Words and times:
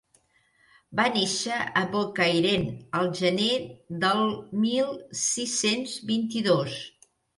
Va 0.99 1.03
nàixer 1.17 1.59
a 1.81 1.83
Bocairent 1.91 2.65
al 3.01 3.09
gener 3.19 3.53
del 4.05 4.25
mil 4.65 4.91
sis-cents 5.27 5.95
vint-i-dos. 6.15 6.81